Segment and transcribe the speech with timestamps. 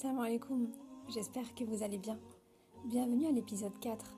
[0.00, 0.66] Salam alaikum,
[1.08, 2.18] j'espère que vous allez bien.
[2.86, 4.16] Bienvenue à l'épisode 4.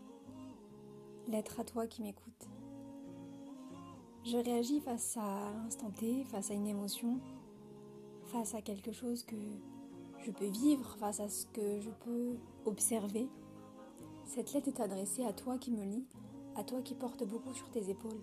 [1.27, 2.49] Lettre à toi qui m'écoute.
[4.25, 7.19] Je réagis face à l'instant T, face à une émotion,
[8.27, 9.35] face à quelque chose que
[10.21, 13.29] je peux vivre, face à ce que je peux observer.
[14.25, 16.07] Cette lettre est adressée à toi qui me lis,
[16.55, 18.23] à toi qui porte beaucoup sur tes épaules.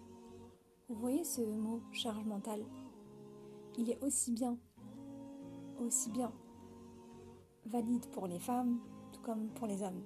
[0.87, 2.63] Vous voyez ce mot charge mentale?
[3.77, 4.57] Il est aussi bien,
[5.77, 6.31] aussi bien
[7.65, 8.79] valide pour les femmes,
[9.11, 10.01] tout comme pour les hommes.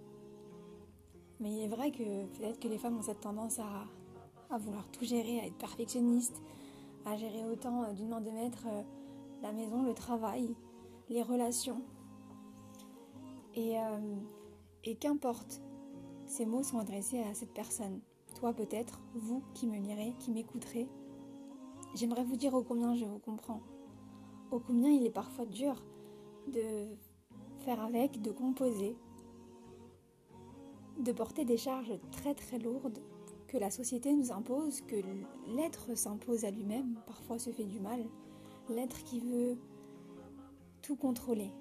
[1.39, 5.03] Mais il est vrai que peut-être que les femmes ont cette tendance à, vouloir tout
[5.03, 6.41] gérer, à être perfectionnistes,
[7.05, 8.83] à gérer autant euh, d'une main de maître euh,
[9.41, 10.55] la maison, le travail,
[11.09, 11.81] les relations.
[13.55, 14.15] Et, euh,
[14.83, 15.61] et qu'importe,
[16.27, 17.99] ces mots sont adressés à cette personne.
[18.35, 20.87] Toi peut-être, vous qui me lirez, qui m'écouterez.
[21.95, 23.61] J'aimerais vous dire au combien je vous comprends.
[24.51, 25.83] Au combien il est parfois dur
[26.47, 26.87] de
[27.63, 28.95] faire avec, de composer,
[30.99, 32.99] de porter des charges très très lourdes
[33.47, 34.97] que la société nous impose, que
[35.55, 38.03] l'être s'impose à lui-même, parfois se fait du mal,
[38.69, 39.57] l'être qui veut
[40.81, 41.51] tout contrôler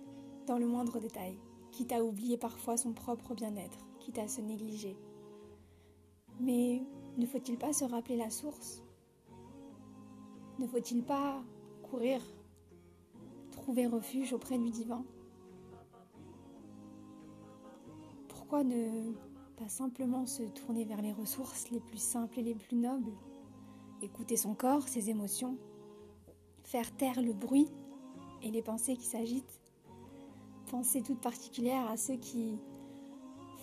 [0.47, 1.39] dans le moindre détail,
[1.71, 4.97] quitte à oublier parfois son propre bien-être, quitte à se négliger.
[6.41, 6.83] Mais
[7.17, 8.83] ne faut-il pas se rappeler la source?
[10.59, 11.43] Ne faut-il pas
[11.83, 12.21] courir,
[13.53, 15.05] trouver refuge auprès du divin?
[18.53, 19.15] Pourquoi ne
[19.57, 23.15] pas simplement se tourner vers les ressources les plus simples et les plus nobles
[24.03, 25.57] Écouter son corps, ses émotions,
[26.63, 27.71] faire taire le bruit
[28.43, 29.59] et les pensées qui s'agitent.
[30.71, 32.59] Pensées toutes particulières à ceux qui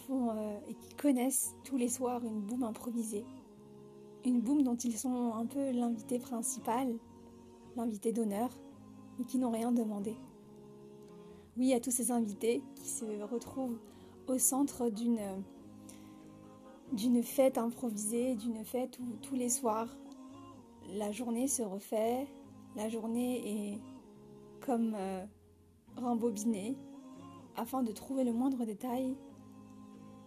[0.08, 3.26] font euh, et qui connaissent tous les soirs une boum improvisée.
[4.26, 6.96] Une boum dont ils sont un peu l'invité principal,
[7.76, 8.50] l'invité d'honneur,
[9.20, 10.16] et qui n'ont rien demandé.
[11.58, 13.78] Oui, à tous ces invités qui se retrouvent
[14.30, 14.90] au centre
[16.92, 19.90] d'une fête improvisée, d'une fête où tous les soirs
[20.94, 22.28] la journée se refait,
[22.76, 23.80] la journée est
[24.62, 25.26] comme euh,
[25.98, 26.78] rembobinée.
[27.56, 29.16] Afin de trouver le moindre détail,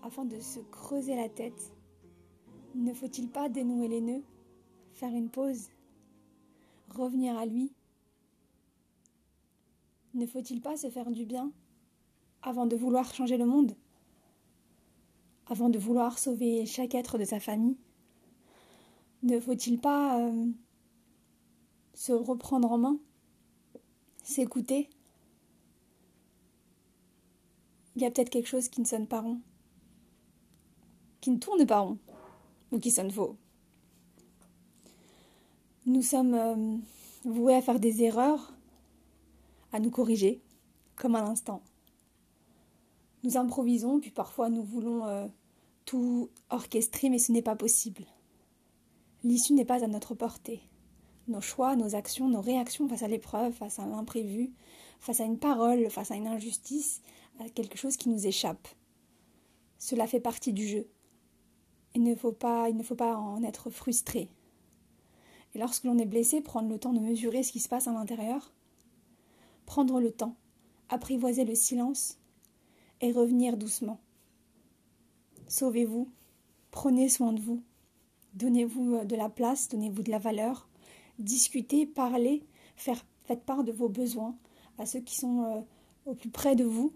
[0.03, 1.73] afin de se creuser la tête.
[2.75, 4.23] Ne faut-il pas dénouer les nœuds,
[4.93, 5.71] faire une pause,
[6.91, 7.73] revenir à lui?
[10.15, 11.53] Ne faut-il pas se faire du bien
[12.43, 13.75] avant de vouloir changer le monde?
[15.53, 17.77] Avant de vouloir sauver chaque être de sa famille
[19.23, 20.47] Ne faut-il pas euh,
[21.93, 22.99] se reprendre en main
[24.25, 24.89] S'écouter?
[27.95, 29.43] Il y a peut-être quelque chose qui ne sonne pas rond,
[31.21, 31.99] qui ne tourne pas rond,
[32.71, 33.37] ou qui sonne faux.
[35.85, 36.79] Nous sommes euh,
[37.27, 38.55] voués à faire des erreurs,
[39.71, 40.41] à nous corriger,
[40.97, 41.63] comme à l'instant.
[43.23, 45.29] Nous improvisons, puis parfois nous voulons euh,
[45.85, 48.05] tout orchestrer, mais ce n'est pas possible.
[49.25, 50.63] L'issue n'est pas à notre portée.
[51.29, 54.53] Nos choix, nos actions, nos réactions face à l'épreuve, face à l'imprévu,
[55.01, 57.01] face à une parole, face à une injustice,
[57.39, 58.69] à quelque chose qui nous échappe.
[59.79, 60.89] Cela fait partie du jeu.
[61.95, 64.31] Il ne faut pas, il ne faut pas en être frustré.
[65.55, 67.93] Et lorsque l'on est blessé, prendre le temps de mesurer ce qui se passe à
[67.93, 68.53] l'intérieur,
[69.67, 70.37] prendre le temps,
[70.89, 72.19] apprivoiser le silence,
[73.03, 74.01] et revenir doucement.
[75.53, 76.09] Sauvez-vous,
[76.71, 77.63] prenez soin de vous,
[78.33, 80.67] donnez-vous euh, de la place, donnez-vous de la valeur,
[81.19, 82.43] discutez, parlez,
[82.77, 84.35] faites part de vos besoins
[84.79, 85.61] à ceux qui sont euh,
[86.07, 86.95] au plus près de vous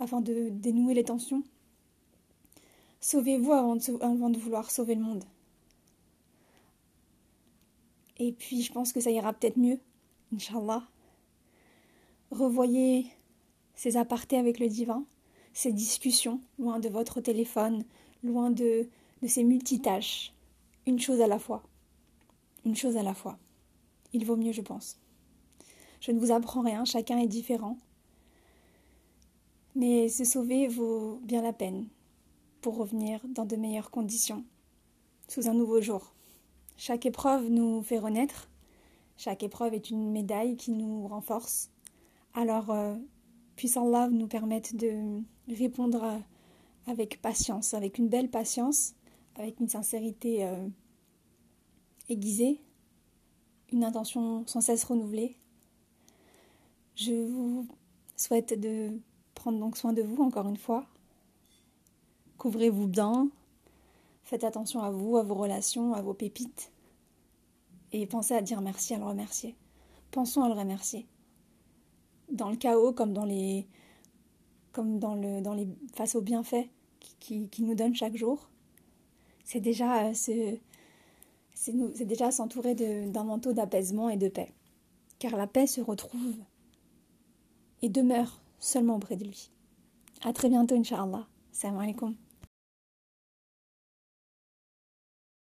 [0.00, 1.44] afin de dénouer les tensions.
[2.98, 5.22] Sauvez-vous avant, avant de, vouloir sauver le monde.
[8.18, 9.78] Et puis je pense que ça ira peut-être mieux,
[10.34, 10.82] Inch'Allah.
[12.32, 13.06] Revoyez
[13.76, 15.04] ces apartés avec le divin,
[15.54, 17.84] ces discussions, loin de votre téléphone,
[18.22, 18.88] loin de,
[19.22, 20.34] de ces multitâches.
[20.86, 21.62] Une chose à la fois.
[22.66, 23.38] Une chose à la fois.
[24.12, 24.98] Il vaut mieux, je pense.
[26.00, 27.78] Je ne vous apprends rien, chacun est différent.
[29.74, 31.86] Mais se sauver vaut bien la peine
[32.60, 34.44] pour revenir dans de meilleures conditions,
[35.28, 36.14] sous un nouveau jour.
[36.76, 38.48] Chaque épreuve nous fait renaître,
[39.16, 41.70] chaque épreuve est une médaille qui nous renforce.
[42.34, 42.96] Alors, euh,
[43.56, 46.20] puisse Allah nous permettre de répondre
[46.86, 48.94] avec patience, avec une belle patience,
[49.36, 50.68] avec une sincérité euh,
[52.08, 52.60] aiguisée,
[53.72, 55.36] une intention sans cesse renouvelée.
[56.96, 57.66] Je vous
[58.16, 59.00] souhaite de
[59.34, 60.86] prendre donc soin de vous encore une fois.
[62.38, 63.28] Couvrez-vous bien,
[64.22, 66.70] faites attention à vous, à vos relations, à vos pépites,
[67.92, 69.56] et pensez à dire merci, à le remercier.
[70.10, 71.06] Pensons à le remercier
[72.34, 73.66] dans le chaos comme dans les
[74.72, 76.68] comme dans, le, dans les, face aux bienfaits
[77.20, 78.50] qui, nous donne chaque jour,
[79.44, 80.60] c'est déjà, c'est
[82.00, 84.52] déjà s'entourer d'un manteau d'apaisement et de paix.
[85.18, 86.34] Car la paix se retrouve
[87.80, 89.50] et demeure seulement auprès de lui.
[90.22, 91.26] À très bientôt, Inch'Allah.
[91.52, 92.14] Salam alaikum.